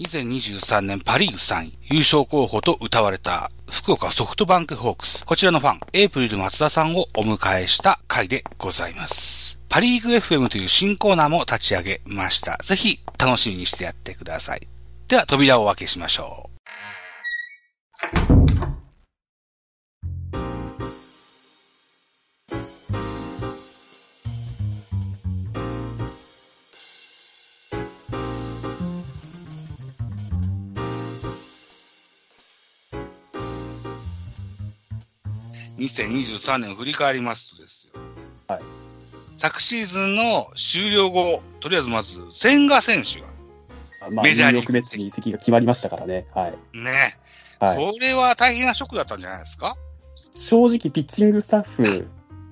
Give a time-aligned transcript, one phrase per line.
[0.00, 5.26] 2023年パリーグ3位、優勝候補と歌われた福岡ソフトバンクホークス。
[5.26, 9.60] こちらのファン、エイプリル松田さんをお迎えした回でございます。
[9.68, 12.56] パリーグ FM という新コーナーも立ち上げました。
[12.62, 14.60] ぜひ楽しみにしてやってください。
[15.06, 16.48] では扉をお開けしましょ
[18.26, 18.29] う。
[35.80, 38.00] 2023年を振り返りますとですよ。
[38.46, 38.62] はい。
[39.36, 43.26] 昨シーズンの終了後、とりあえずまず、千賀選手が、
[44.10, 44.72] まあ、メジャーリーグ。
[44.74, 46.26] メッツに移籍が決まりましたからね。
[46.34, 46.76] はい。
[46.76, 47.18] ね。
[47.58, 49.76] はい、これは大変なショックだったんじゃないですか？
[50.34, 52.06] 正直、ピッチングスタッフ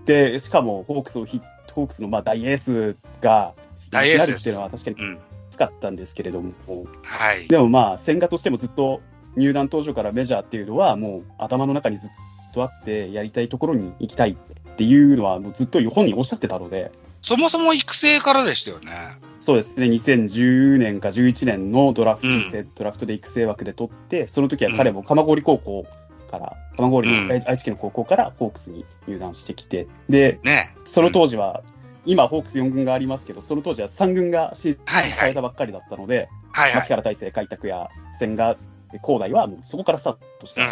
[0.04, 1.40] で、しかもホークスをヒ
[1.72, 3.54] ホークスのまあ大エースが、
[3.90, 5.02] 大エースっていうのは確かにき
[5.50, 7.48] つかったんですけれども、うん、はい。
[7.48, 9.00] でもまあ、千賀としてもずっと
[9.36, 12.10] 入団当初からメジャーっていうのは、もう頭の中にずっ
[12.52, 14.34] とあって、やりたいところに行きたいっ
[14.76, 16.92] ていうのは、もうずっと本人おっしゃってたので。
[17.20, 18.92] そもそも育成からでしたよね。
[19.40, 19.80] そうです。
[19.80, 25.86] ね、2010年か11年のドラフト、うん、ドラフトで育成枠で取って、その時は彼も鎌郡高校
[26.30, 31.62] から、鎌郡の、愛知県の高校からホークスに入団してきて、で、ね、その当時は、
[32.04, 34.80] 今、ホークス4軍がありますけど、その当時は3軍がシーズン
[35.18, 38.56] 変えたばっかりだったので、はいはい、牧原大成開拓や千賀
[39.04, 40.68] 広大はもうそこからスタートした、うん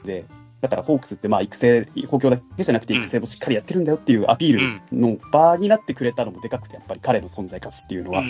[0.00, 0.24] うん、で、
[0.60, 4.60] だからホークスってまあ育成、補強だけじゃなくて育成もしっかりやってるんだよっていうアピール
[4.92, 8.22] の場になってくれたのもでかくて、やっぱり彼の存在価値っていうのは、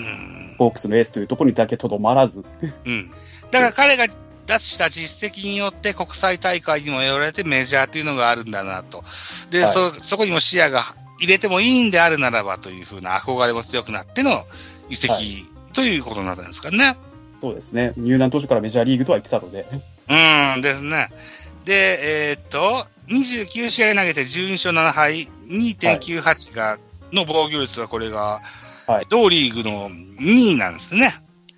[0.58, 2.44] ホークスのエースというところにだけとどまらず。
[2.84, 3.10] うん。
[3.50, 4.06] だから彼が
[4.46, 9.02] 出した実績によって国際大会にも呼ばれてメジャーっていうのがあるんだなと。
[9.50, 14.44] で、はい、そ、そこにも視野が入れてもいいんであるならばというふうな憧れも強くなっての
[14.88, 16.96] 移籍、はい、ということになったんですかね。
[17.40, 17.92] そうですね。
[17.96, 19.66] 入団当初からメジャーリーグとは言ってたので。
[20.08, 21.08] うんですね。
[21.66, 26.78] で、えー、っと、29試合投げて12勝7敗、2.98が、
[27.12, 28.40] の防御率がこれが、
[28.86, 31.12] はい、同リーグの2位なんですね。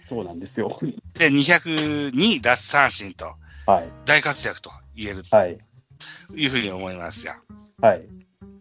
[0.06, 0.68] そうなんですよ。
[1.12, 3.34] で、202奪三振と、
[3.66, 5.58] はい、大活躍と言えると、はい、
[6.34, 7.34] いうふうに思いますよ。
[7.82, 8.02] はい。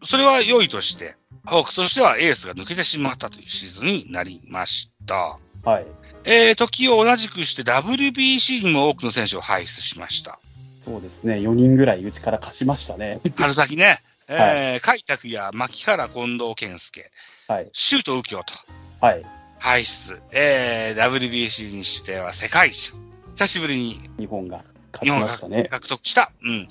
[0.03, 5.39] それは良いとして、ホークスとしてはエースが抜けてしまったというシーズンになりました。
[5.63, 5.85] はい。
[6.25, 10.41] えー、時を同じくして WBC にも多くの選手を輩出しました。
[10.87, 13.19] そうですね、4人ぐらいうちから貸しましたね。
[13.35, 17.11] 春先ね、 えー、海拓や牧原近藤健介、
[17.49, 18.53] はい、シュート右京と、
[19.01, 19.25] はい、
[19.59, 22.93] 輩出、えー、WBC にしては世界一。
[23.35, 24.09] 久しぶりに。
[24.17, 25.67] 日本が勝ちましたね。
[25.69, 26.67] 獲得した、うん、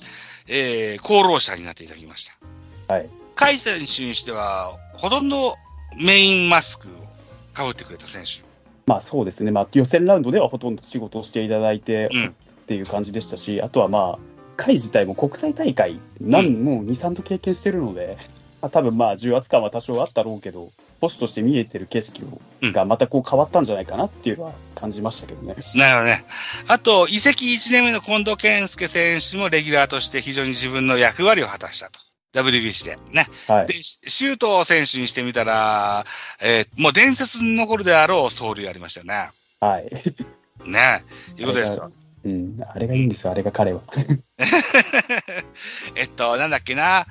[0.47, 2.27] えー、功労者になっていただきまし
[2.87, 2.93] た。
[2.95, 3.09] はい。
[3.35, 5.55] 海選手にしては、ほとんど
[6.03, 6.91] メインマスクを
[7.53, 8.43] かぶってくれた選手。
[8.87, 12.35] まあそうですね、まあ、予選ラウンドではほとんど仕事をしていただいて、うん、
[12.67, 14.19] っていう感じでしたし、あとはまあ、
[14.57, 18.17] 会自体も国際大会、何、うん、もう2、3度経験してるので、
[18.61, 20.69] まあ、多分まあ、重圧感は多少あったろうけど、
[20.99, 22.23] ボスとして見えてる景色
[22.73, 25.55] がまたこう変わったんじゃないかなっていうのは感じましたけどね。
[25.75, 26.25] なるほどね。
[26.67, 32.01] あと、移籍1年目の近藤健介選手もレギュラーとして非常に自分の役割を果たしたと。
[32.33, 32.97] WBC で。
[33.13, 33.27] ね。
[33.47, 33.67] はい。
[33.67, 36.05] で、シュート選手にしてみたら、
[36.41, 39.29] えー、もう伝説に残るであろう走塁ありましたよね。
[39.61, 39.89] はい。
[40.69, 41.03] ね。
[41.37, 41.91] いうことですよ。
[42.27, 43.79] うん、あれがいいんですよ、あれが彼は。
[45.95, 47.05] えっと、なんだっけな。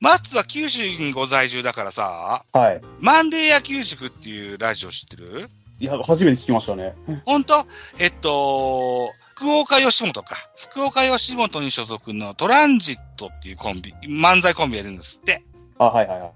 [0.00, 2.82] 松は九州にご在住だからさ、はい。
[3.00, 5.48] マンデー野球塾っていうラジオ知ってる？
[5.80, 6.94] いや、初めて聞きましたね。
[7.24, 7.66] 本当？
[7.98, 10.36] えっと、福岡吉本か。
[10.56, 15.42] 福岡吉本に所属のトランジットっていうコンビ、漫才コンビやるんですって。
[15.78, 16.32] あ、はいはいはい。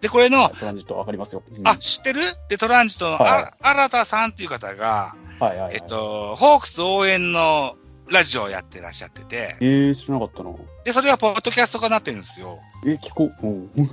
[0.00, 1.42] で、これの、トランジットわかりますよ。
[1.50, 2.20] うん、あ、知ってる？
[2.48, 7.76] で、トランジットの、はい、新田さんっていう方が、はいはい、はい、えっと、ホークス応援の
[8.10, 9.56] ラジオをやってらっしゃってて。
[9.60, 10.50] ええー、知らなかったな。
[10.84, 12.58] で、それはポッドキャスト化になってるんですよ。
[12.84, 13.46] え、聞こう。
[13.46, 13.70] うん。
[13.76, 13.88] うん。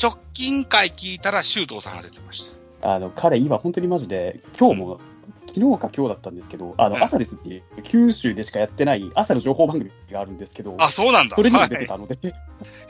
[0.00, 2.50] 直近回聞いたら、周東さんが出てまし
[2.80, 2.94] た。
[2.94, 4.98] あの、彼今本当にマジで、今日も、うん、
[5.46, 11.36] 昨日か今日だったんですけど、あの、うん、朝ですっていう、九州でしかやってない朝の情報番組があるんですけど、あ、そうなんだ。
[11.36, 12.34] それにも出てたので、はい、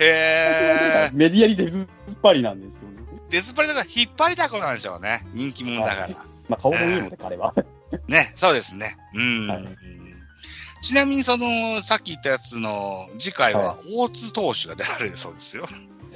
[0.01, 3.03] へ メディアに出ずっぱりなんですよね。
[3.31, 5.27] 出ずっぱりだから引っ張りだこなんでしょうね。
[5.33, 6.34] 人気者だから。
[6.55, 7.55] まあ顔もいいので、彼は。
[8.09, 8.97] ね、そうですね。
[9.15, 9.49] うん。
[9.49, 9.65] はい
[10.85, 15.67] ちなみにその、さっき言ったやつの次回は、大津投手が出られるそうですよ。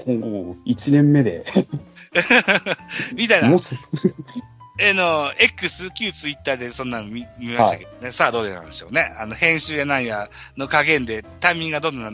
[0.07, 1.47] おお、1年目で。
[3.17, 3.49] みたいな。
[4.81, 9.13] えの、X、旧ツイッターでそんなの見見ましたけどね、はい、さあどうなんでしょうね。
[9.19, 12.13] あの、編集やなんやの加減でタイミングがどんな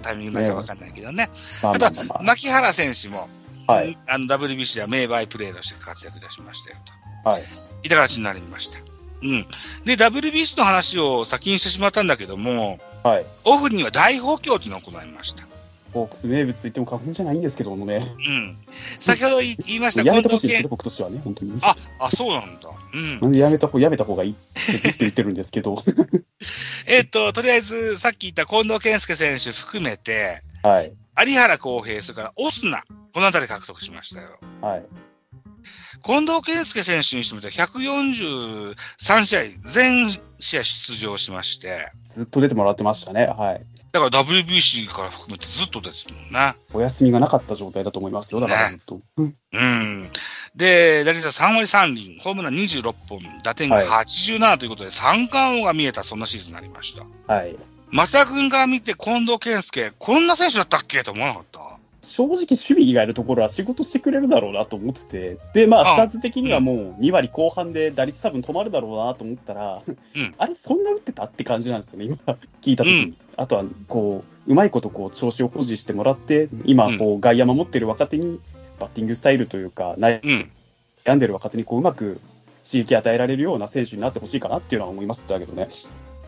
[0.00, 1.30] タイミングなのかわかんないけどね。
[1.62, 3.28] まあ、あと、牧原選手も、
[3.66, 3.98] はい。
[4.06, 6.92] あの、WBC では名バイプレーとして活躍いたしましたよと。
[7.24, 7.42] はい。
[7.82, 8.78] いた形になりました。
[9.22, 9.46] うん。
[9.84, 13.26] で、WBC の話を先にしてしまったんだけども、はい。
[13.44, 15.46] オフには大補強というのを行いました。
[15.92, 17.96] ホークス名物と言っても過言じゃないんですけどもね。
[17.96, 18.56] うん。
[18.98, 21.58] 先ほど言いました、やめてほしいですね、僕としてはね、本当に。
[21.62, 22.68] あ、あ、そうなんだ。
[22.92, 23.20] うん。
[23.20, 25.82] なんでやめた方、やめた方がいいってずっと言ってるんですけど。
[26.86, 30.92] えっと、とりあえず、さっき言った近藤健介選手含めて、はい。
[31.26, 32.84] 有原康平、それからオスナ、
[33.14, 34.38] このあたり獲得しましたよ。
[34.60, 34.84] はい。
[36.04, 38.74] 近藤健介選手にしてみて143
[39.26, 41.90] 試合、全試合出場しまして。
[42.04, 43.26] ずっと出てもらってましたね。
[43.26, 43.66] はい。
[43.90, 46.54] だから WBC から含めてずっとですもんね。
[46.74, 49.00] お休みがなかった状態だと思いますよ、だからずっと。
[49.16, 50.10] ね、うん。
[50.54, 57.32] で、打率は3割3厘、ホームラン26本、打点が87ということで、三冠王が見えた、そんなシーズンになりました。
[57.32, 57.56] はい。
[57.90, 61.02] 松田君から見て近藤健介、こんな選手だったっけ？
[61.02, 61.77] と思わなかった
[62.08, 72.16] 正直守備以外のところは仕事してくれるだろうなと思ってて、で、まあ、スタッツ的にはもう2割後半で打率多分止まるだろうなと思ったら、うん、あれ、そんな打ってたって感じなんですよね、今、
[72.62, 73.04] 聞いたときに。
[73.04, 78.40] うん、あとは、こう、うまいことこう調子を保持してもらって、今、こう、外野守ってる若手に、
[78.78, 82.20] バッティングスタイルというか、悩んでる若手にこううまく
[82.64, 85.68] 刺激与えられるような選手になってほしいかなっていうのは思いますだけどね。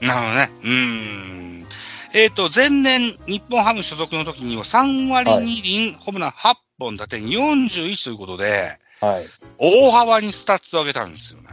[0.00, 0.50] なるほどね。
[0.64, 1.66] うん。
[2.12, 9.26] えっ、ー、と、前年、日本ハム所属の時には3割2厘、はい、ホームラン8本打点41ということで、はい。
[9.58, 11.48] 大幅にスタッツを上げたんですよね。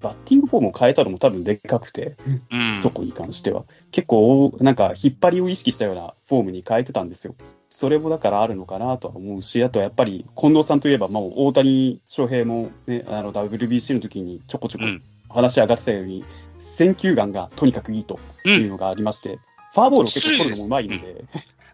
[0.00, 2.16] バッティングフォームを変えたのも多分でかくて、
[2.50, 3.64] うん、そこに関しては。
[3.90, 7.34] 結構、なんか、引っ張りを意識したようなフォームに変えてたんですよ。
[7.68, 14.84] それもだからあるのかなとは思うし、あとはやっぱり、近藤さんといえば、もう大谷翔平もね、あの、WBC の時にちょこちょこ
[15.28, 16.24] 話し上がってたように、
[16.58, 19.40] 選球眼がとにかくいいというのがありまして、うん、
[19.76, 21.24] ファーボールを結構取るのもうまいので。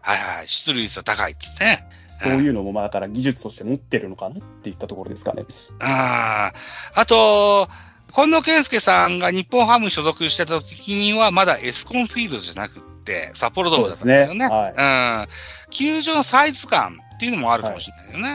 [0.01, 1.87] はいはい、出塁率高いですね。
[2.07, 5.45] そういうのも、まあ、だから技術として持ってるのかなっていったところですかね。
[5.79, 6.51] あ
[6.95, 7.69] あ、あと、
[8.13, 14.39] 近藤健介さんが日本ハム所属してた時には、まだエスコンフィールドじゃなくて、札幌ドームだったんですよね。
[14.39, 15.27] ねはい、うん。
[15.69, 18.29] 球場のサイズ感っていうのもあるかもしれないよね。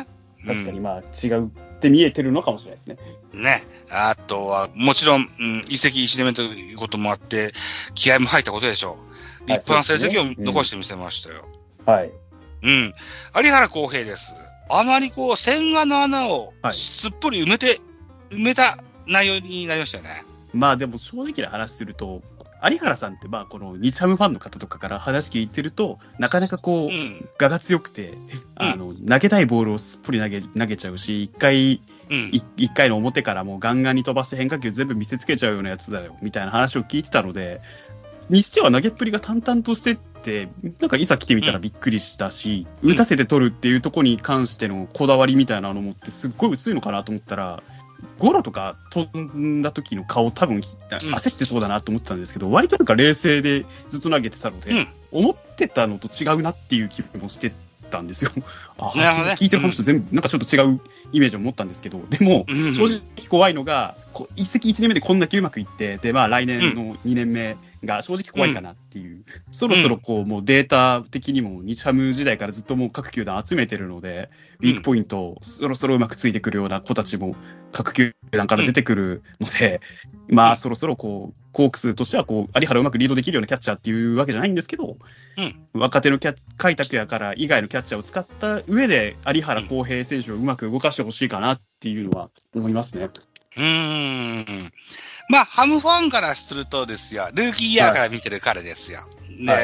[0.46, 1.50] はい、確かに、まあ、違うっ
[1.80, 2.96] て見えてるのかもしれないですね。
[3.34, 3.62] ね。
[3.90, 7.52] あとは、もちろん、うん、移籍1年目ということもあって、
[7.94, 9.07] 気合も入ったことでしょう。
[9.48, 11.46] 立派な成績を残してみせましたよ。
[11.86, 12.12] はい。
[12.62, 12.94] うん。
[13.44, 14.36] 有原公平です。
[14.70, 17.80] あまりこう、千賀の穴をすっぽり埋めて、
[18.30, 20.24] 埋めた内容になりましたよね。
[20.52, 22.22] まあでも正直な話すると、
[22.62, 28.14] 有原さんって、まあ、この日ハムファンの方とかから話聞いてると、なかなかこう、うん、我が強くて、
[28.56, 31.80] あの、投げたいボールをすっぽり投げ、投げちゃうし、一回、
[32.32, 37.60] 一、うん、回の表からもうガンガンに飛ばして変化球全部見せつけちゃうようなやつだよ、みたいな話を聞いてたので、
[38.30, 40.48] にしては投げっぷりが淡々としてって、
[40.80, 47.62] なんかいざ来てみたらびっくりしたし、うん、打たせて取るっていうところに関してのこだわりみたいなのもってすっごい薄いのかなと思ったら、
[48.18, 57.52] ゴロとか飛んだ時の顔多分焦ってそうだなと思ってたんですけど、割となんか冷静でずっと投げてたので、うん、思ってたのと違うなっていう気もして
[57.88, 58.30] たんですよ。
[58.78, 60.80] あ、ね、聞いてる話と全部、なんかちょっと違う
[61.12, 63.96] イメージを持ったんですけど、でも、正直怖いのが、
[64.36, 74.30] 一石一年目でこんだけうまくいって、で、まあ来年の2年目が正直怖いかなっていう、うん、そろそろこう、もうデータ的にも日ハム時代からずっともう各球団集めてるので、
[74.60, 77.36] ウィークポイントをそろそろうまくついてくるような子たちも
[77.72, 79.80] 各球団から出てくるので、
[80.28, 84.96] まあそろそろこう、コークスとしてはこう、有原うまくリードできるようなキャッチャーっていうわけじゃないんですけど、
[85.74, 93.08] うん、若手のキャ開拓やから以外のキャッチャーを使った上で、有原康平選手をうまく動かしてほしいかなっていうのは思いますね。
[93.56, 94.72] うん。
[95.28, 99.00] まあ、ハムファンからするとですよ、ルーキーイヤーから見てる彼ですよ。
[99.00, 99.60] はい、で、はい、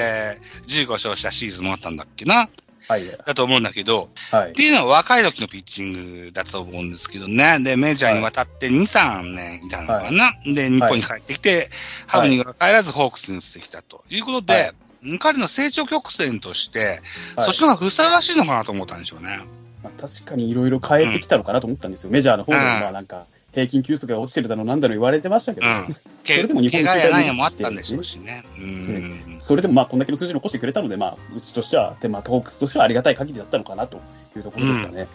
[0.67, 2.49] 15勝したシーズンもあったんだっけな。
[2.87, 3.07] はい。
[3.07, 4.51] だと思うんだけど、はい。
[4.51, 7.59] っていうのは若い時のピッチングだと思うんですけどね。
[7.61, 10.25] で、メジャーに渡って2、3年いたのかな。
[10.25, 11.71] はい、で、日本に帰ってきて、
[12.07, 14.73] ハムに帰らずホークスに移ってきたということで、
[15.19, 17.01] 彼の成長曲線として、
[17.39, 19.41] そっちの方がふさわしいのかなと思ったんでしょうね。
[19.83, 22.09] まあ、確かにいろいろ変えてきたのかなと思ったんですよ。
[22.09, 28.45] うん、メジャーの方でも、まあなんか、平均球速が落ちてるだろうなんだろう言われてましたけど、うん、 それでも日本の球界もあったんでしょうしね。
[28.59, 34.01] うん、それでもまあこんだけの数字残してくれたので、まあ、うちとしては、でまあ、ホークスとしてはありがたい限りだったのかなと
[34.37, 35.07] いうところですかね。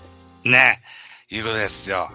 [0.46, 0.82] うん、ね、
[1.30, 2.10] いうことですよ。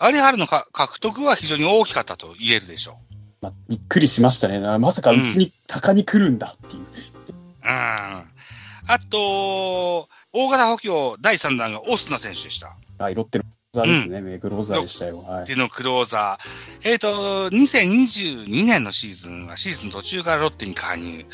[0.00, 3.14] 有原のか獲得は非常に大きかったと言えるでしょう。
[3.42, 4.60] まあ、びっくりしましたね。
[4.78, 6.82] まさかうちに鷹に来るんだっていう。
[6.82, 7.66] うん。
[7.66, 12.76] あと、大型補強第3弾がオスナ選手でした。
[12.98, 15.22] はい、ロッテのザーですね、うん、クローザーでしたよ。
[15.22, 15.44] はい。
[15.44, 16.88] でのクローザー。
[16.90, 21.24] えっ、ー、と、2022年のシーズンはシーズン途中からロッテに加入。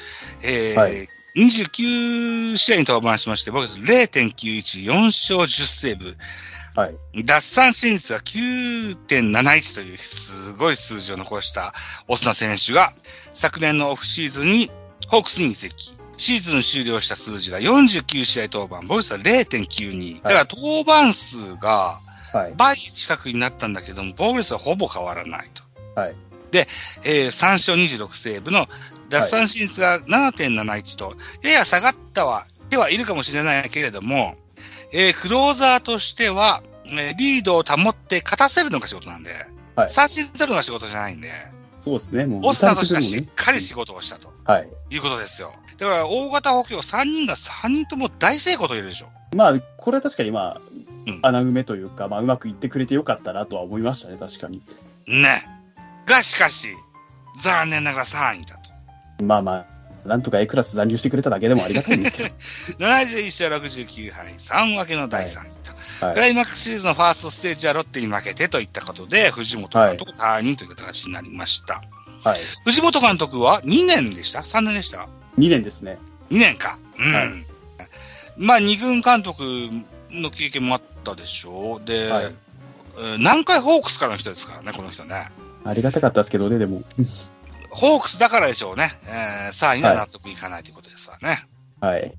[0.42, 6.14] えー、はい、29試合に登板しまして、僕です0.91、4勝10セーブ。
[6.78, 7.24] はい。
[7.24, 11.72] 奪三振率が9.71というすごい数字を残した
[12.06, 12.92] オスナ選手が、
[13.30, 14.70] 昨年のオフシーズンに
[15.08, 15.96] ホークスに移籍。
[16.18, 20.22] シーズン終了した数字が49試合登板、防御率は0.92。
[20.22, 22.00] だから登板数が
[22.36, 22.54] はい。
[22.56, 25.62] 倍近くになったんだけども、防御率はほぼ変わらないと。
[26.00, 26.14] はい。
[27.04, 28.66] えー3勝26セーブの
[29.10, 34.34] 奪三振率が7.71と、やや下がったは、ではいるかもしれないけれども、
[34.92, 39.30] えークローザーとしては、えーリードを保って勝たせるのが仕事なんで、
[39.74, 41.28] はい三振取るのが仕事じゃないんで、
[41.80, 42.26] そうですね。
[42.26, 44.68] もう、オスナーとしてはしっかり仕事をしたとはい。
[44.90, 45.54] いうことですよ。
[45.76, 49.08] だから、大型補強3人が3人とも大成功と言えるでしょ。
[49.36, 50.85] まあ、これは確かにまあ、うん
[51.22, 54.62] 穴埋めというか、まあ、うまくいってくれてよかったなとは思いましたね、確かに。
[55.06, 55.46] ね。
[56.06, 56.68] が、しかし、
[57.42, 59.24] 残念ながら3位だと。
[59.24, 59.66] まあまあ、
[60.08, 62.34] なんとか A クラス残留してくれただけでもありがたいんです
[62.76, 65.32] け71 勝69敗、3分けの第3位
[65.62, 65.72] と。
[66.00, 66.06] ど。
[66.06, 66.14] はい。
[66.14, 71.82] クライマックスシリーズのファーストステージはロッテに負けてといったことで、藤本監督退任という形になりました。
[72.24, 72.40] はい。
[72.64, 75.08] 藤本監督は2年でした ?3 年でした
[75.38, 75.98] ？2年ですね。
[76.30, 76.78] ?2 年か。
[76.98, 77.12] うん。
[77.12, 77.46] はい
[78.38, 79.42] まあ、2軍監督
[80.10, 81.80] の経験もあったでしょ？
[81.82, 81.84] う。
[81.84, 82.36] で、はいえー
[83.18, 85.30] 南海ホークスからの人ですからね、この人ね。
[85.64, 86.82] ありがたかったですけどね、でも。
[87.68, 88.98] ホークスだからでしょうね。
[89.04, 91.44] えー、さあ、今納得いかないということですわね。
[91.78, 92.16] はい。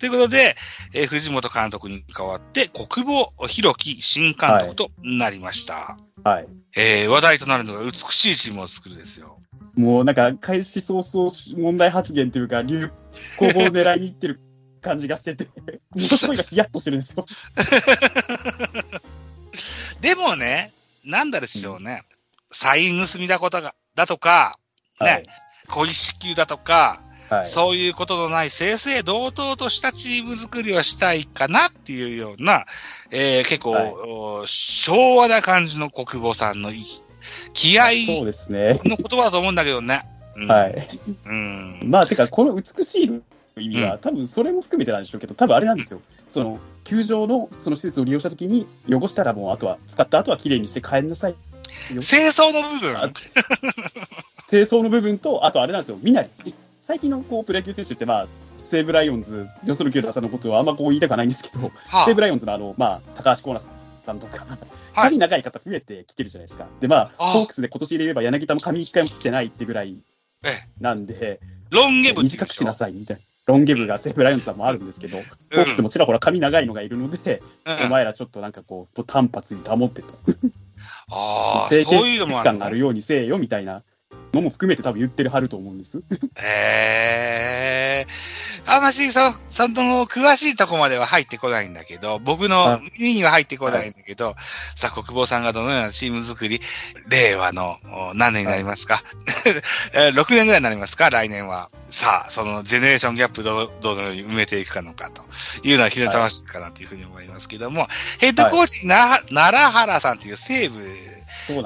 [0.00, 0.56] ということで、
[0.94, 5.96] えー藤本監督に代わって、国保弘樹新監督となりました。
[6.24, 6.48] はい。
[6.76, 9.38] えー話題となるのが美しいチームを作るですよ。
[9.76, 12.90] もうなんか、開始早々問題発言というか、流
[13.38, 14.40] 行語を狙いに行ってる
[14.86, 15.50] 感じがしてて、も
[15.96, 17.26] のすごいがヒヤッとしてるんですよ。
[20.00, 20.72] でもね、
[21.04, 22.02] なんだでしょうね。
[22.52, 24.56] サイン盗みだことが、だとか、
[25.00, 25.26] ね、はい。
[25.68, 27.46] 小支給だとか、はい。
[27.46, 32.66] そういうことのない正々堂々としたチーム作りをしたいかなっていうような、
[33.10, 36.84] えー結構、はいお昭和な感じの国母さんのい
[37.52, 38.80] 気合そうですね。
[38.84, 40.06] の言葉だと思うんだけどね。
[40.36, 41.00] うん、はい。
[41.24, 41.80] うん。
[41.86, 43.20] まあ、てか、この美しいの
[43.60, 46.00] 意味は、う多分それも含めてなんでしょうけど、多分あれなんですよ。
[46.28, 51.34] その、球場のその施設を利用したときに、汚したらもう、あとは、使った後は綺麗にして帰んなさい。
[51.88, 52.96] 清掃の部分。
[52.96, 53.10] あ
[54.48, 56.28] 清掃の部分と、あとあれなんですよ、みなり。
[56.82, 63.64] 最近のこうプロ野球選手って、まあ、西武ライオンズ、ジョスル・キューダーさんのことはあんまこう言いたくはないんですけど、は西武ライオンズのあの、まあ、高橋光成
[64.04, 64.58] さんとか、はい
[64.94, 66.66] 髪長い方増えてきてるじゃないですか。
[66.80, 69.98] で、まあ、あホークスで今年で言えば柳田も髪一回も切ってないってぐらい
[70.44, 73.22] ええ、なんで、ロンゲブって言う短くしなでさいみたいな。
[73.46, 77.42] ロンゲブが西武ライオンズさんもあるんですけど、ホークスもちらほら髪長いのがいるので、
[77.86, 80.14] お前らちょっとなんかこう、単発に保ってと。
[81.08, 83.84] ああ、 清そういうの潔もある感があるようにせえよみたいな
[84.36, 85.98] のも含めて多分言ってるはると思うんです。
[86.36, 88.06] へえ。
[88.68, 94.34] あんましさ、さんとの詳しいとこまでは入ってこないんだけど、僕のあ耳には入ってこないんだけど、
[94.74, 96.60] さあ、国防さんがどのようなチーム作り、
[97.08, 97.76] 令和の
[98.10, 99.02] お何年になりますか、
[99.94, 101.10] えー ?6 年ぐらいになりますか？
[101.10, 101.70] 来年は。
[101.90, 105.22] さあ、そのジェネレーションギャップどうどのように埋めていくかのかと
[105.62, 107.86] いうのは非常に楽しいかなというふうに思いますけども、
[108.18, 110.80] ヘッドコーチにな、奈良原さんという西部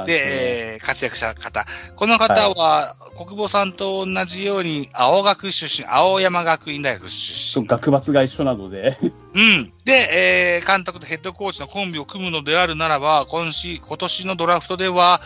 [0.06, 0.12] で。
[0.12, 1.66] で、えー活躍した方。
[1.96, 7.66] この方は、国母さんと同じように、青学出身、青山学院大学出身。
[7.66, 8.99] 学閥が一緒なので、
[9.34, 9.72] うん。
[9.84, 15.20] で、えー監督とヘッドコーチのコンビを組むのであるならば、今し、今年のドラフトでは、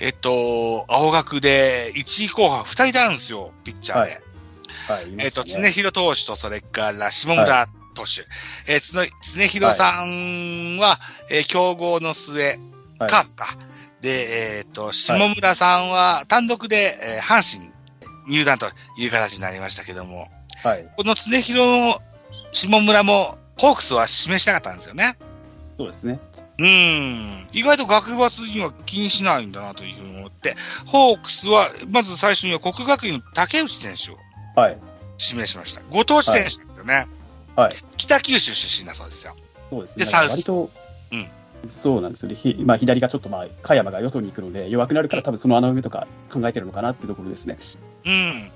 [0.00, 4.20] えっと、青学で1位候補2人いたんですよ、ピッチャーで。
[4.88, 5.08] はい。
[5.08, 8.24] いまえっと、常広投手と、それから下村投手。
[8.66, 10.98] えーつの常広さんは、
[11.30, 13.56] えー競合の末、はいカープか。
[14.00, 17.70] で、えっ、と、下村さんは単独で、えー阪神
[18.28, 18.66] 入団と
[18.98, 20.28] いう形になりましたけども、
[20.62, 20.86] はい。
[20.96, 21.98] この常広の
[22.52, 25.16] 下村も、ホークスは示したかったんですよね。
[25.78, 26.20] そうですね。
[26.58, 27.48] うん。
[27.52, 30.54] 意外と学閥には気にしないんだなというふうに思って、
[30.86, 34.18] ホークスは、まず最初には国学院の竹内選手を
[34.54, 34.78] はい。
[35.20, 35.80] 指名しました。
[35.90, 37.08] ご当地選手ですよね。
[37.56, 37.74] はい。
[37.96, 39.34] 北九州出身だそうですよ。
[39.70, 40.04] そうですね。
[40.04, 40.87] でなんか割と、うん
[41.66, 42.34] そうなんですよね。
[42.34, 47.58] ひまあ、左がちょっとまあ、加山がよそに行くので、弱くなるから多分その穴埋めとか考えてるのかなってところですね。
[48.04, 48.50] うん。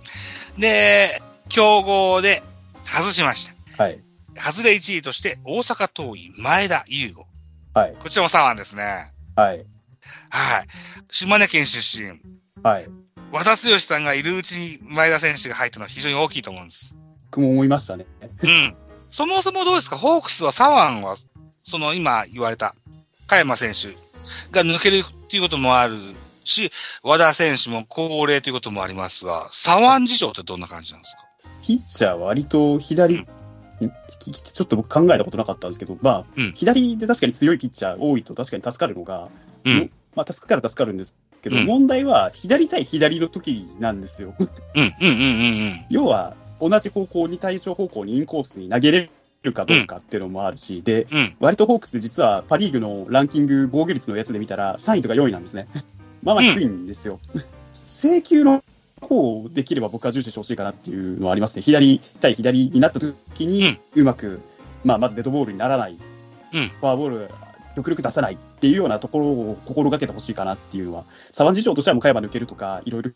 [0.60, 2.42] で、競合で
[2.84, 3.82] 外しました。
[3.82, 4.00] はい。
[4.36, 7.26] 外れ1位として、大阪桐蔭、前田優吾。
[7.74, 7.94] はい。
[7.98, 9.12] こちらも左腕ですね。
[9.36, 9.66] はい。
[10.30, 10.66] はい。
[11.10, 12.20] 島根県出身。
[12.62, 12.88] はい。
[13.32, 16.96] 和田剛さんがいるうちに前田選手が入ったのは非常に大きいと思うんです。
[17.30, 18.06] 僕も思いましたね。
[18.42, 18.76] うん。
[19.10, 19.96] そもそもどうですか？
[19.96, 21.16] ホークスは左腕は、
[21.62, 22.74] その今言われた、
[23.26, 23.88] 加山選手
[24.50, 25.96] が抜けるっていうこともある
[26.44, 26.70] し、
[27.02, 31.22] 和田選手も高齢ということもありますが、左腕事情ってどんな感じなんですか？
[31.62, 33.24] ピッチャーは割と左
[33.78, 39.28] ちょっと僕考えたことなかったんですけど、まあ、うん、左で確かに強いピッチャー多いと確かに助かるのが、
[39.64, 44.34] うん、まあ、助かる助かるんですけど、うん、問題は左対左の時なんですよ。
[45.90, 49.10] 要は、同じ方向に対象方向にインコースに投げれ
[49.42, 51.06] るかどうかっていうのもあるし、で、
[51.40, 55.68] 割とホークスで実はパ・リーグのランキング防御率のやつで見たら3位とか4位なんですね。
[56.22, 57.18] まあまあ低いんですよ。
[57.86, 58.64] 請求の
[59.00, 61.62] 方をできれば僕は重視してほしいかなっていうのはありますね。
[61.62, 64.40] 左対左になった時に、うまく、
[64.84, 65.98] まあ、まずデッドボールにならない、
[66.52, 67.30] うん、フォアボール、
[67.76, 73.10] 極力出さないっていうようなところを心がけてほしいかなっていうのは、左腕事情としては向かえば抜けるとか、いろいろ、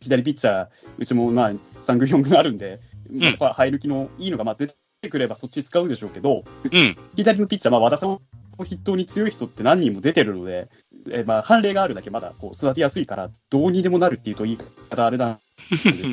[0.00, 4.74] 左ピッチャー、うちもまあ3軍、4軍あるんで、うん、生え抜きのいいのがまあ出て
[5.08, 8.20] くればそっち使うでしょうけど、うん、左のピッチャー、まあ、和田さん
[8.58, 10.68] 筆頭に強い人って何人も出てるので、
[11.10, 14.58] えまあ、判例があるだけまだこう育てやすいから、どうにでもなるっていうと言い
[14.90, 15.38] 方あれなん
[15.70, 16.08] ですけど、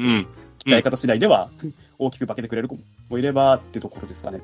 [0.65, 1.50] 使い方次第では
[2.00, 2.77] 大きく化けてくれる子
[3.10, 4.39] もいればってところですかね。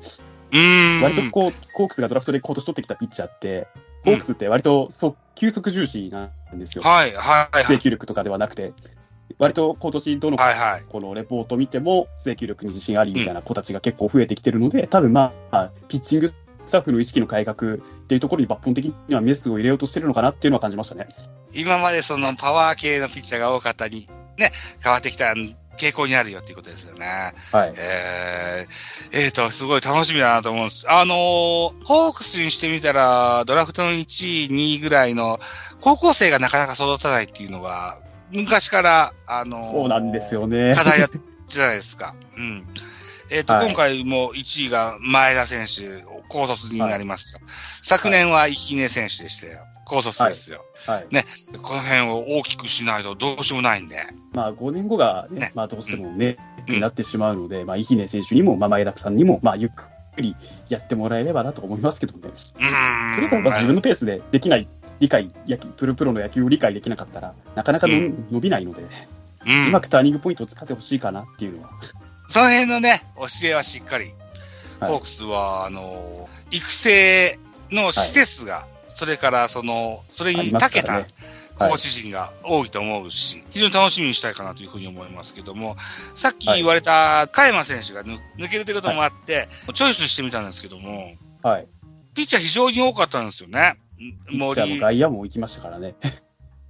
[1.02, 3.66] 割とこう、コークスがドラフトで今年取ってきたピッチャーって、
[4.04, 6.84] コークスって割と速球速重視なんですよ。
[6.84, 8.72] はい、はい、制球力とかではなくて。
[9.38, 10.38] 割と今年どの
[10.88, 16.34] このレポート見ても制球力に自信ありみたいな子たちが結構増えてきてるので、多分まあ、ピッチングス
[16.70, 17.76] タッフの意識の改革っ
[18.08, 21.08] ていうところに抜本的にはメスを入れようとしてるのかなっていうのは感じましたね。
[21.52, 24.52] 今までそのパワー系のピッチャーが多かったに、ね、
[24.82, 25.34] 変わってきた
[25.76, 27.34] 傾向にあるよっていうことですよね。
[27.52, 27.74] はい。
[27.76, 30.90] えー、えーと、すごい楽しみだなと思うんです。
[30.90, 31.16] あのー、
[31.84, 35.38] ホークスにしてみたら、ドラフトの1位、2位ぐらいの、
[35.80, 37.98] 高校生がなかなか育たないっていうのは、
[38.30, 40.74] 昔から、あのー、そうなんですよね。
[40.74, 41.08] 課題や
[41.48, 42.14] じゃないですか。
[42.36, 42.66] うん。
[43.30, 47.40] えっ、ー、と、はい、今回も1位が前田選手、高卒になりますよ。
[47.42, 49.60] はい、昨年は生根選手でしたよ。
[49.84, 50.64] 高卒ですよ。
[50.86, 51.06] はい。
[51.10, 51.24] ね。
[51.62, 54.02] この辺を大きくしないとどうしようもないんで。
[54.34, 59.88] まあ、5年後がね、ねまあ、どうしてもね、うん、になってしまうので、まあ、生根選手にも、まあ、前田さんにも、まあ、ゆっく
[60.20, 60.34] り
[60.68, 62.18] やってもらえればなと思いますけどね。
[62.24, 63.14] うん。
[63.14, 64.68] それか、まあ、自分のペースでできない、
[65.00, 68.82] 理解、野球、プロプロの野球を理解できなかったら、なかなかの、うん、伸びないので、
[69.46, 71.70] うん、うまくターニングポイントを使ってほしいかなっていうのは。
[72.28, 74.12] その辺のね、教えはしっかり。
[74.80, 77.38] はい、ホークスは、あの、育成
[77.70, 81.06] の施設が、はい、それからその、それに長けた、
[81.58, 85.76] コーチ陣が多いと思うし、非常に楽しみにしたいかなというふうに思いますけども、
[86.14, 88.18] さっき言われた加山選手が抜
[88.50, 91.66] けるということもあって、チョイスしてみたんですけども、はい。
[92.14, 93.76] ピッチャー非常に多かったんですよね。
[94.32, 94.74] 森。
[94.74, 95.94] も外野も行きましたからね。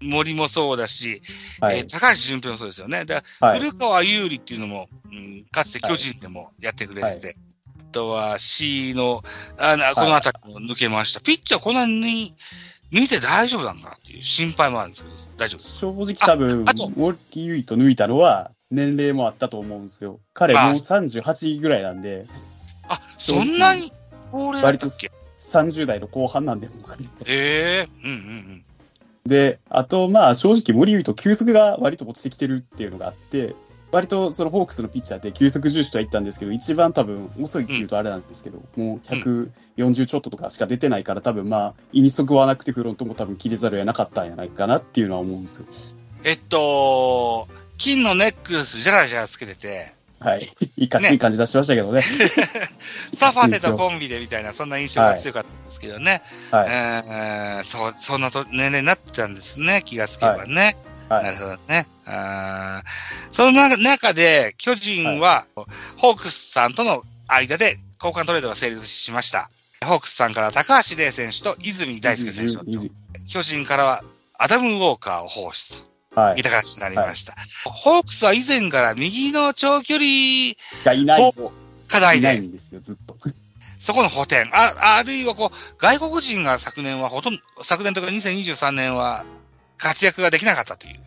[0.01, 1.23] 森もそうだし、
[1.61, 3.05] はい、えー、高橋純平もそうですよね。
[3.05, 7.37] で、はい、古川優里っていうのも、うん、かつて巨人でもやってくれてて、はい、
[7.81, 9.23] あとは C の、
[9.57, 11.21] あの、この辺りも抜けました。
[11.21, 12.35] ピッチャーこんなに
[12.93, 20.21] 抜いて大丈夫なんかなっていう心配もあるんですけど、大丈夫です正直多分、あと、森優と抜いたのは、年齢もあったと思うんですよ。
[20.35, 22.27] 彼もう38ぐらいなんで。
[22.89, 23.93] あ、そんなに
[24.33, 24.89] 割と
[25.47, 26.69] 30代の後半なんで、
[27.27, 28.21] ええー、うんうんう
[28.55, 28.65] ん。
[29.27, 33.55] で、あと、まあ、正直、森言うと、球速が割と落ちてきてるっていうのがあって、
[33.93, 45.67] 割とそのホークスのピッチャーって球速重視とは言ったんですけど、一番多分遅いっていうとあれなんですけど、うん、もう140ちょっととかしか出てないから、多分まあ、イニ速はなくてフロントも多分切りざるを得なかったんじゃないかなっていうのは思うんですよ。
[46.25, 50.49] えっと、金のネックレスじゃらじゃらつけてて、はい。
[50.77, 52.03] いいか、ね、いい感じ出しましたけどね。
[53.15, 56.23] サファテとコンビでみたいな、そんな印象が強かったんですけどね。
[56.51, 56.69] はい。
[56.69, 60.77] えー、そう、そんなと年齢になってたんですね、気がつけばね。
[61.09, 61.25] はい。
[61.25, 61.87] なるほどね。
[62.07, 62.83] あ
[63.33, 69.51] その中で、巨人は、はい、ホークスさんとの間で交換トレードが成立しました。
[69.85, 72.91] ホークスさんから高橋礼選手と泉大輔選手
[73.29, 74.05] 巨人からは
[74.39, 75.96] アダム・ウォーカーを放出と。
[76.17, 76.41] はい。
[76.41, 77.35] いた形になりました。
[77.35, 80.07] はい、ホークスは以前から右の長距離
[80.83, 81.33] がいない
[81.89, 82.21] 課題で。
[82.21, 83.17] いないんですよ、ずっと。
[83.79, 84.49] そこの補填。
[84.51, 89.27] あ、あるいはこう、外国人が昨年はほとんど、昨年とか2023年は
[89.77, 91.01] 活躍ができなかったという。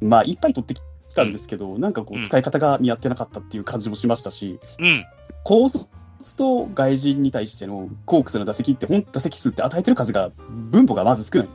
[0.00, 0.80] まあ、いっぱい取ってき
[1.14, 5.04] たんですけど、うん、なんかこう、使い方が見合ってなかったっていう感じもしましたし、うん。
[5.44, 5.86] 高卒
[6.36, 11.48] と外人に対してのコークスの打席って、本打席数って与えてる数が、分母がまず少ない。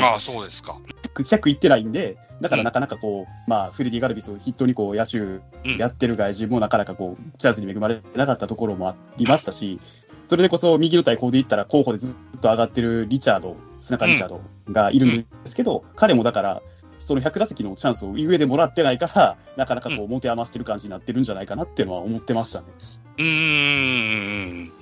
[0.00, 0.78] ああ、そうですか。
[1.14, 5.18] 100いってないんで、だからなかなかこう、うん、まあ、フレディ・ガルビスを筆頭にこう野手
[5.78, 9.80] やってる外人もなかなかこう、チャンスに恵まれなかったところもありましたし、
[10.26, 16.62] それでこそ右の対抗でいったら候補でずっと上がってるリチャード、砂川リチャードがいるんですけど、うん、彼もだから、
[16.98, 22.66] その100打席のチャンスを上でもらってないから、なかなかこう、持て余してる感じになってるんじゃないかなっていうのは思ってましたね。
[23.18, 24.72] うん。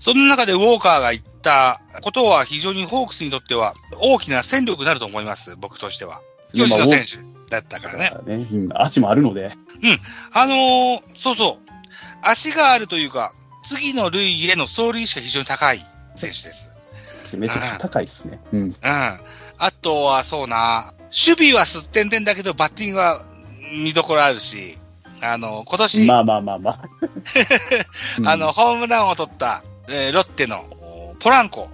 [0.00, 6.22] その中でウォーカーが言ったことは非常にホークスにとっては大きな戦力になると思います、僕としては。
[6.52, 8.38] 吉野選手だったからね。
[8.38, 9.52] ね足もあるので。
[9.82, 9.98] うん。
[10.32, 11.70] あのー、そうそう。
[12.22, 13.32] 足があるというか、
[13.62, 15.86] 次の類への走塁意識が非常に高い
[16.16, 16.74] 選手です。
[17.36, 18.40] めちゃくちゃ高いですね。
[18.52, 18.60] うん。
[18.60, 18.74] うん。
[18.82, 19.20] あ
[19.82, 23.24] とは、そうな、守備はすってんてんだけど、バッティングは
[23.84, 24.78] 見どころあるし、
[25.22, 26.80] あの、今年、まあまあまあまあ。
[28.24, 30.64] あの、ホームランを取った、えー、ロッテの
[31.18, 31.68] ポランコ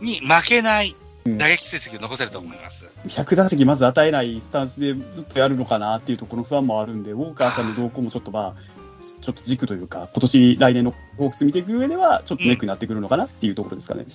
[0.00, 0.94] に負けない
[1.26, 2.90] 打撃成績を残せると思います。
[3.04, 8.74] うん、100打席まず与えないスタンスでずっとやるのかなっていうところの不安もあるんで、ウォーカーさんの動向もちょっとまあ、
[9.20, 14.06] ちょっと軸というか、今年、来年のホークス見ていく上では、ちょっとネックになってくるのかなっていうところですかね。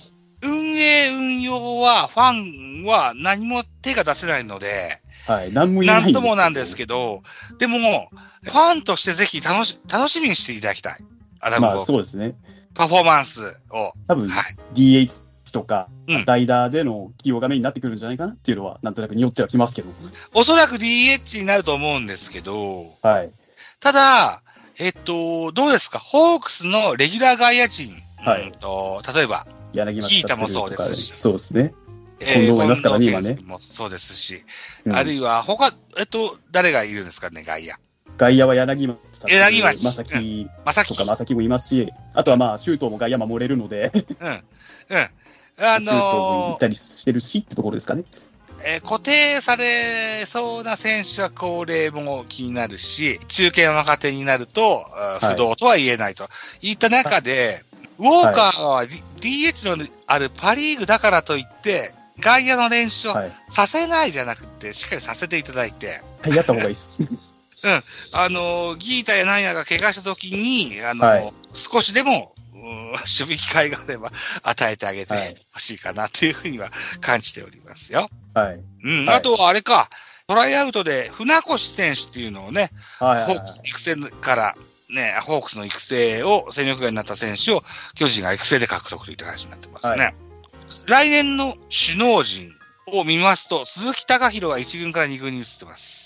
[0.42, 7.22] うん、運営、運用は、ファンは何も手が出せないので、はい、何も言えないなんともなんですけど、
[7.58, 8.10] でも、
[8.42, 11.04] ファンとしてぜひ楽し、楽しみにしていただきたい。
[11.40, 12.34] アダムまあそうですね。
[12.74, 13.92] パフォーマンスを。
[14.06, 15.20] 多分、はい、DH
[15.52, 15.88] とか、
[16.26, 19.88] 代打での起用がメインになってくるんじゃないかなっていうのは、なんとなくによってはきますけど。
[20.34, 23.30] おそらく DH になると思うんですけど、はい。
[23.80, 24.42] ただ、
[24.78, 25.98] えっと、どうですか？
[25.98, 28.00] ホークスのレギュラー外野陣。
[28.18, 28.52] はい。
[28.52, 31.14] と、例えば、柳町田もそうですし。
[31.14, 31.74] そうですね。
[32.20, 33.38] 近藤がいますからね、今ね。
[33.46, 34.44] もそうですし、
[34.84, 37.72] うん、あるいは、他、えっと、誰がいるんですかね、外野。
[38.20, 38.98] 外野は柳町。
[39.28, 39.84] 柳町。
[39.84, 40.50] まさき。
[40.66, 40.88] まさき。
[40.88, 43.90] とかまさきもいますし、あとはまあ、周東も外野守れるので。
[44.20, 44.28] うん。
[44.28, 44.42] うん。
[45.62, 48.04] あのー、周東も行ったりしてるしってところですかね。
[48.62, 54.84] えー、固定されそうな選手は高齢も気になるし、中堅若手になると、
[55.20, 56.28] 不動とは言えないと。
[56.60, 57.64] い、った中で、
[57.98, 58.84] ウォーカーは
[59.20, 63.14] DH のあるパリーグだからといって、外野の練習を
[63.48, 66.02] させないじゃなくて、しっかりさせていただいて。
[66.20, 67.00] はい、やった方がいいです。
[67.62, 67.82] うん。
[68.12, 75.14] あの、ギータやナンヤが怪我した時に、あの、はい、少しでも、守備機会があれば与えてあげて
[75.52, 76.70] ほしいかなというふうには
[77.00, 78.10] 感じておりますよ。
[78.34, 78.60] はい。
[78.84, 79.08] うん。
[79.08, 79.88] あとはあれか、
[80.26, 84.56] トライアウトで船越選手っていうのをね、はいホークス育成から
[84.90, 89.96] ね、ホークスの育成を戦力外になった選手を巨人が育成で獲得という話になってますね。
[89.96, 90.14] はい
[90.86, 92.54] 来年の首脳陣
[92.92, 95.99] を見ますと、鈴木隆弘が1軍から2軍に移ってます。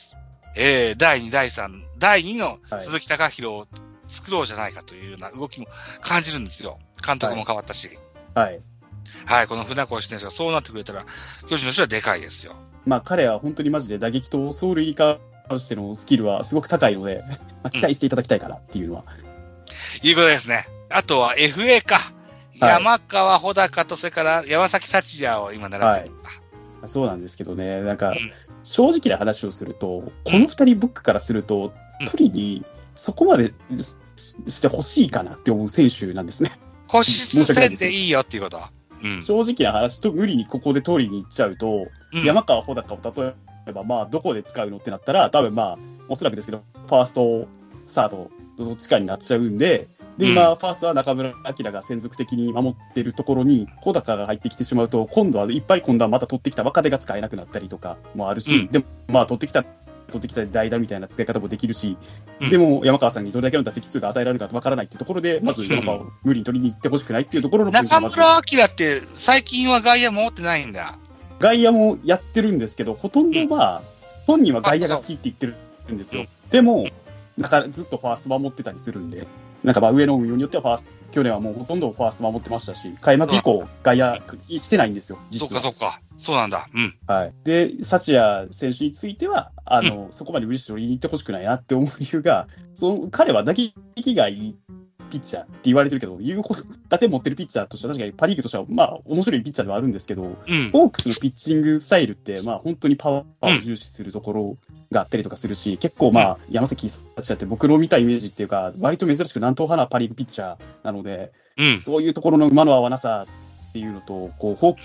[0.56, 3.66] えー、第2、第3、第2の鈴木隆弘を
[4.06, 5.66] 作ろうじゃないかというような動きも
[6.00, 6.78] 感じるんですよ。
[7.04, 7.98] 監督も変わったし。
[8.34, 8.60] はい。
[9.26, 11.06] はい、この船越選手がそうなってくれたら、
[11.48, 12.54] 巨人の人はでかいですよ。
[12.86, 15.18] まあ彼は本当にマジで打撃と走塁に関
[15.56, 17.22] してのスキルはすごく高いので、
[17.62, 20.08] まあ、期待していただきたいかなっていうのは、うん。
[20.08, 20.68] いうことですね。
[20.90, 22.12] あとは FA か。
[22.56, 26.23] 山川穂高と、それから山崎幸也を今習ってる、はい、
[26.88, 28.14] そうなんですけどね、なんか、
[28.62, 31.73] 正直な話をすると、この二人ブックからすると、
[32.11, 32.64] 取りに
[32.97, 33.55] そこまで
[34.47, 36.53] してほしいかなって思う選手なんですね。
[36.88, 38.61] 固執せんでいいよっていうこと
[39.03, 43.35] うん、正直な話と、無理にここで取りに行っちゃうと、うん、山川穂高を例
[43.66, 47.47] えば、まあ、どこで使うのってなったら、多分まあ、おそらくですけど、ファースト、
[47.87, 61.96] サード、どっちかになっちゃうんで、で、今、うん、ファーストは中村晃が専属的に守ってるところに、小高が入ってきてしまうと、今度はいっぱい今度はまた取ってきた若手が使えなくなったりとかもあるし、うん、でも、まあ、取ってきた、取ってきた代打みたいな使い方もできるし、
[62.40, 70.98] うん、でも山川さんにどれだけの打席数が与えられるかわからないっていうところで、まず山川を無理に取りに行ってほしくないっていうところの中村晃って、最近は外野持ってないんだ。
[71.40, 73.83] 外野もやってるんですけど、ほとんどは、
[74.27, 75.57] 本人は外野が好きって言ってる
[75.92, 76.27] んですよ。
[76.50, 76.87] でも、
[77.38, 79.27] だからずっとファースト守ってたりするんで。
[79.64, 84.16] なんかまあ上の運用によってはファースト、去年はもうほとんどファースト守ってましたし、開幕以降、外野
[84.48, 85.48] してないんですよ、実は。
[85.48, 86.00] そうか、そうか。
[86.16, 86.68] そうなんだ。
[86.74, 86.94] うん。
[87.07, 87.35] はい。
[87.44, 94.57] で、幸也選手については、あの、うん、そこまで無理して取りに行ってほしくないなって思う理由が、その彼は打撃がいい
[95.14, 100.35] ピッチャーって言われてるけど、言うほど、打点持ってるピッチャーとしては、確かにパ・リーグとしては、まあ、面白いピッチャーではあるんですけど、うん、
[100.72, 104.57] ホークスのピッチングスタイルって、まあ、本当にパワーを重視するところ
[104.90, 113.27] があったりとかするし、結構、まあ、山崎幸也って僕の見たイメージっていうか、割と珍しく南東派なパ・リーグピッチャーなので、うん、そういうところの馬の合わなさ
[113.74, 114.80] っていうのと、こう、ホーク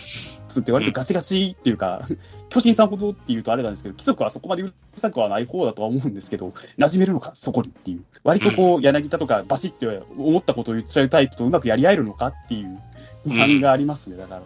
[0.51, 2.17] スって割とガチガチっていうか、うん、
[2.49, 6.47] 巨人さんほどっていうとあれなんですけど、規則はそこまでうるさくはない方だとは思うんですけど、
[6.79, 8.03] 馴染めるのか、そこにっていう。
[8.23, 12.81] 割とこう、柳田とかバシッて思ったことを言っちゃうタイプとうまくやり合えるのかっていう
[13.27, 14.41] 不安がありますね、だから。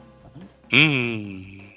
[0.73, 1.73] うん。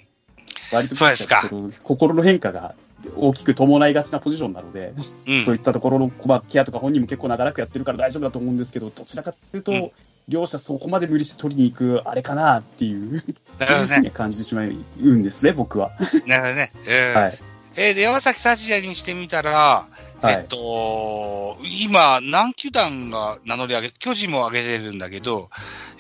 [0.73, 1.49] 割とそうですか
[1.85, 2.75] 心の変化が
[3.15, 4.93] 大きく伴いがちなポジションなので、
[5.29, 9.91] うん、そういったところの、まあ、ケアとか本人も結構長らくやってるから大丈夫だと思うんですけど、どちらかというと、うん、
[10.29, 13.23] 両者そこまで無理して取りに行く、あれかなっていう、
[13.59, 14.11] なるほどね。
[14.11, 15.93] 感じてしまうんですね、僕は。
[16.27, 16.73] なるほどね。
[16.87, 17.39] えー、はい。
[17.77, 19.87] えー、で、山崎幸也にしてみたら、
[20.23, 25.51] はい、えっと、今、何球団が名乗り上げ、巨人も上げてるんだけど、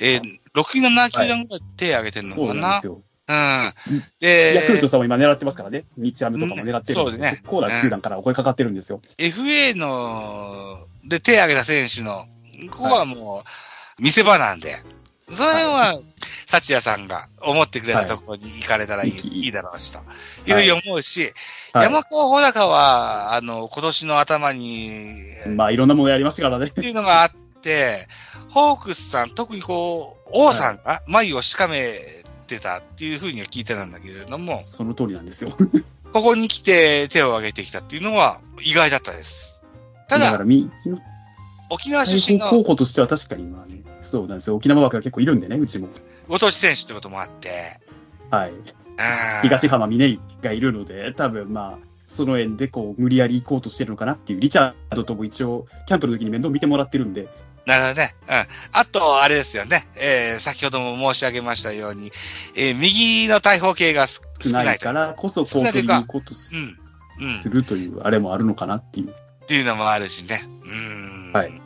[0.00, 0.20] えー、
[0.60, 3.02] 6球団、7球団ぐらい手上げてるのかな、はい、そうなんですよ。
[3.28, 3.32] う
[3.92, 4.02] ん。
[4.18, 5.84] で、ヤクルトさんも今狙ってますからね。
[5.96, 7.30] 日ハムとかも狙ってる、うん、そうでね。
[7.30, 9.00] 結構な球団からお声かかってるんですよ。
[9.18, 12.26] FA の、で手挙げた選手の
[12.70, 13.48] ここはもう、
[13.98, 14.76] 見せ場なんで、
[15.30, 16.00] それは、
[16.46, 19.98] 幸也さんが思ってくれたところに行かれたらいい,、い、いだろうし、と
[20.48, 21.32] いうふうに思うし、
[21.72, 26.66] はい、山川穂高は、あの、今年の頭に、まあ、いろんなものやりましたからね。
[26.66, 27.30] っていうのがあっ
[27.60, 28.06] て、
[28.50, 35.56] ホークスさん、特にこう、王さんが眉をしかめてたっていうふうには聞いてたんだけれども、その通りなんですよ。
[36.12, 39.62] ここに来て手を挙げてきたっていうのは意外だったです。
[40.08, 40.40] ただ、
[41.68, 42.48] 沖縄出身の。
[42.48, 43.75] 候補としては確かにまあね、
[44.06, 44.56] そうなんですよ。
[44.56, 45.88] 沖縄枠が結構いるんでね、うちも。
[46.28, 47.80] ご当地選手ってこともあって。
[48.30, 48.52] はい。
[49.42, 57.28] 東浜峰井がいるので、多分まあ、その縁でこう、無理やり行こうとしてるのかなっていう、リチャードとも一応、キャンプの時に面倒見てもらってるんで。
[57.66, 58.14] なるほどね。
[58.28, 58.46] うん。
[58.72, 59.88] あと、あれですよね。
[59.96, 62.12] えー、先ほども申し上げましたように、
[62.54, 66.78] えー、右の大砲系が少ないからこそ、こう、取りに行こうとす,、うん
[67.20, 69.10] うん、するという、あれもあるのかなっていう。
[69.10, 70.48] っていうのもあるしね。
[70.64, 71.32] うん。
[71.32, 71.65] はい。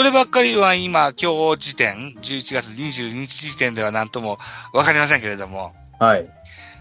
[0.00, 4.38] こればっかりは今、今日時点、11月22日時点では何とも
[4.72, 5.74] わかりませんけれども。
[5.98, 6.26] はい。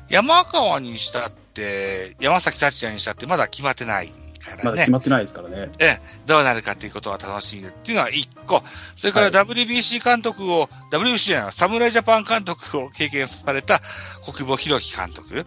[0.09, 4.61] 山川にしたって、山崎達也にしたってまだ決まってないからね。
[4.63, 5.69] まだ決まってないですからね。
[5.79, 8.63] ええ、どうなるかっていうことは楽しみっていうのは一個。
[8.95, 13.81] それから WBC 監督を、はい、WBC じゃない、侍ジャパン監督を経験された
[14.23, 15.45] 国母博樹監督。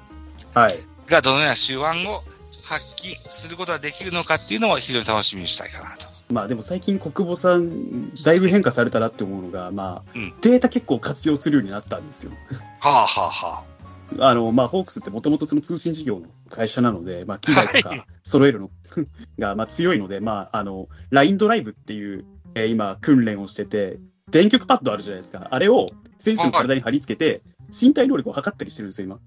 [0.53, 0.79] はい。
[1.07, 2.23] がどのような手腕を
[2.65, 6.12] 発揮することができるのかっていうのを非常に楽しみにしたいかなと。
[6.33, 12.33] まあでも最近国母さん、だいぶ変化されたなって思うのが、まあ、うん、データ結構活用するようになったんですよ。
[12.81, 13.65] はあはあは
[14.19, 14.29] あ。
[14.31, 18.71] あの、まあ、ホークスってもともとその通信事業の会社なので、まあ、機材とか揃えるの
[19.39, 23.99] が、まあ、強いので、まあ、あの、LINE ドライブっていう、えー、今、訓練をしてて、
[24.31, 25.49] 電極パッドあるじゃないですか。
[25.51, 29.19] あれを選手の体に貼り付けて、身体能力を測ったりしてるんですよ、今。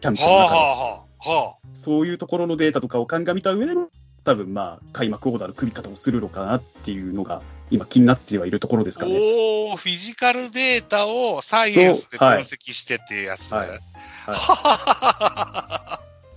[0.00, 0.56] キャンプの中で。
[0.56, 3.88] はあはあはあ、そういうところのデータとかを鑑みた上での
[4.26, 9.16] 多分まあ、開幕オーダーの組み方をするのかなっていうのが、今気になってはいるところですかね。
[9.16, 13.52] おー、フィジカルデータをサイエンスで分析してっていうやつ。
[13.52, 13.68] はい。
[13.68, 13.78] はい、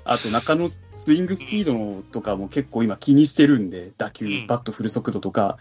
[0.05, 5.57] あと中のスイングスピードのとかも結構今気にしてるんで、打球、バット振る速度とか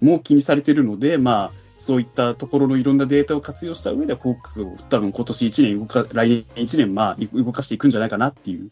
[0.00, 8.70] も気にされてるので、まあ、そういったところのいろんなデータを活用した上で、ホークスを多分今年1年動か、来年1年、まあ、動かしていくんじゃないかなっていう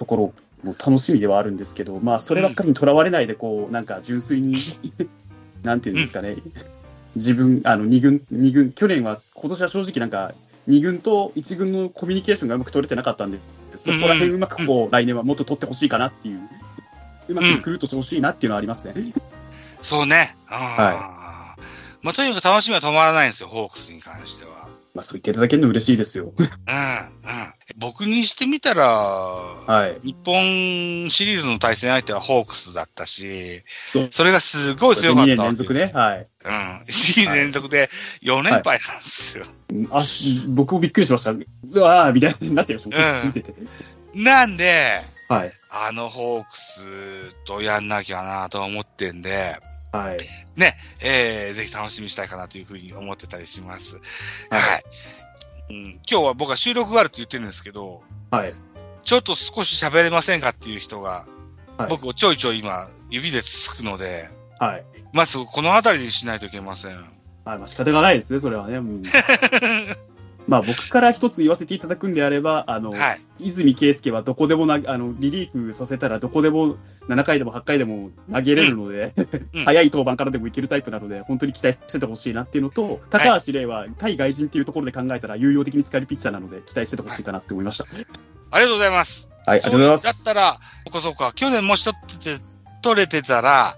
[0.00, 4.56] ところもう楽しみではあるんですけど、まあ、そればっかりにとらわれないで、こう、なんか純粋に
[5.62, 6.36] なんていうんですかね、
[7.16, 10.34] 自分、あの、二軍、二軍、去年は、今年は正直なんか、
[10.66, 13.38] 二軍と一軍のコミュニケーションがうまく取れてなかったんで、
[13.74, 16.40] そこら辺うまくこう、来年はもっと取ってほしいかなっていう、
[17.28, 18.94] うまく来るとしてほしいなっていうのはありますね。
[19.82, 20.36] そうね。
[20.46, 22.04] はい。
[22.04, 24.68] まあ、とにかく楽しみは止まらないんですよ、ホークスに関しては。
[24.94, 26.32] まあ、そう言っていただけるの嬉しいですよ。
[26.36, 26.50] うん、うん。
[27.76, 30.06] 僕にしてみたら、はい。
[30.06, 35.32] 日本シリーズの対戦相手はホークスだったし、そそれがすごい強かった。
[35.32, 35.90] 2年連続ね。
[35.94, 36.26] はい。
[36.44, 36.52] うん。
[36.84, 37.90] 2年連続で
[38.22, 39.44] 4連敗なんですよ。
[39.90, 40.04] はい、あ、
[40.48, 41.30] 僕もびっくりしました。
[41.30, 41.36] う
[41.80, 43.20] わーみたいになっちゃいました。
[43.20, 43.54] うん、見てて。
[44.14, 45.52] なんで、はい。
[45.70, 49.56] あのホークスとやんなきゃなと思ってんで、
[49.92, 50.18] はい。
[50.56, 54.00] ね、えー、ぜひ楽しみにしたいかなというふうに思ってたりします。
[54.50, 54.60] はい。
[54.60, 54.82] はい、
[55.70, 58.54] うん、今日は僕は収録があるって言ってるんですけど、はい。
[59.04, 61.26] ちょっと少し喋れませんかっていう人が、
[61.76, 64.84] はい、僕をちょいちょい今、指でつつくので、はい。
[65.12, 66.96] まずこの辺りにしないといけません。
[66.96, 67.02] は
[67.56, 68.80] い、まあ仕方がないですね、それはね。
[70.48, 76.76] まあ僕から一つ言わせていただくんであれば、あの、はい、泉圭介はどこでもな、あの、リリーフさせたらどこでも
[77.08, 79.14] 7回でも8回でも投げれるので、
[79.52, 87.84] うん、 早い登板からでもいけるタイプなので、本当に期待しててほしいなっていうのと、高橋玲は対外人っていうところで考えたら有用的に使えるピッチャーなので、期待しててほしいかなって思いました。
[88.50, 89.28] ありがとうございます。
[89.46, 90.04] はい、ありがとうございます。
[90.04, 92.42] だったら、そうかそうか、去年もし取ってて、
[92.82, 93.76] 取れてたら、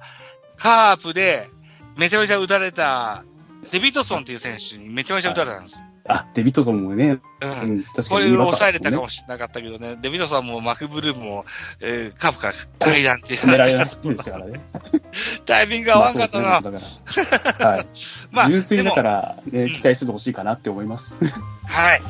[0.56, 1.48] カープで
[1.96, 3.24] めちゃめちゃ打たれた、
[3.70, 5.80] デビットソンっていう選手にめちゃめちゃ打たれたんです。
[5.80, 7.20] はいあ、デビッドソンもね。
[7.40, 7.84] うん。
[7.84, 9.96] 確かに、これを抑えれたかもしれなかったけどね。
[10.02, 11.44] デビッドソンもマクブルームも、
[11.80, 13.40] えー、カープから階段っていう。
[13.40, 14.60] 狙いなしでしたからね。
[15.46, 16.48] タイミング合わんかったな。
[16.48, 16.78] まあね、
[17.58, 17.86] はい。
[18.32, 21.18] まあ、純粋だから、ね、期待してほしいかなって思います。
[21.64, 22.02] はい。